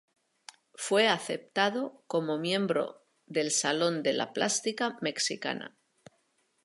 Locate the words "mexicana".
4.99-5.77